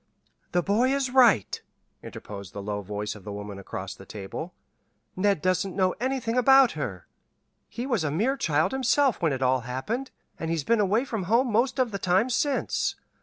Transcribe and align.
"The 0.51 0.63
boy 0.63 0.91
is 0.95 1.11
right," 1.11 1.61
interposed 2.01 2.53
the 2.53 2.61
low 2.63 2.81
voice 2.81 3.13
of 3.13 3.23
the 3.23 3.31
woman 3.31 3.59
across 3.59 3.93
the 3.93 4.03
table. 4.03 4.51
"Ned 5.15 5.43
doesn't 5.43 5.75
know 5.75 5.93
anything 5.99 6.35
about 6.39 6.71
her. 6.71 7.05
He 7.69 7.85
was 7.85 8.03
a 8.03 8.09
mere 8.09 8.35
child 8.35 8.71
himself 8.71 9.21
when 9.21 9.31
it 9.31 9.43
all 9.43 9.59
happened, 9.59 10.09
and 10.39 10.49
he's 10.49 10.63
been 10.63 10.79
away 10.79 11.05
from 11.05 11.25
home 11.25 11.51
most 11.51 11.77
of 11.77 11.91
the 11.91 11.99
time 11.99 12.31
since. 12.31 12.95